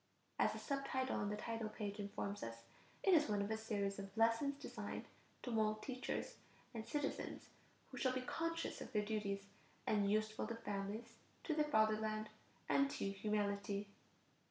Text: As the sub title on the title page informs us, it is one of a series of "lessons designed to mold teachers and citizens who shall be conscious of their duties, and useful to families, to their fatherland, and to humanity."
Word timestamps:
As 0.39 0.53
the 0.53 0.57
sub 0.57 0.87
title 0.87 1.17
on 1.17 1.29
the 1.29 1.35
title 1.37 1.69
page 1.69 1.99
informs 1.99 2.41
us, 2.41 2.63
it 3.03 3.13
is 3.13 3.29
one 3.29 3.39
of 3.39 3.51
a 3.51 3.55
series 3.55 3.99
of 3.99 4.09
"lessons 4.17 4.55
designed 4.59 5.05
to 5.43 5.51
mold 5.51 5.83
teachers 5.83 6.37
and 6.73 6.87
citizens 6.87 7.49
who 7.91 7.99
shall 7.99 8.11
be 8.11 8.21
conscious 8.21 8.81
of 8.81 8.91
their 8.93 9.05
duties, 9.05 9.43
and 9.85 10.09
useful 10.09 10.47
to 10.47 10.55
families, 10.55 11.17
to 11.43 11.53
their 11.53 11.65
fatherland, 11.65 12.29
and 12.67 12.89
to 12.89 13.11
humanity." 13.11 13.89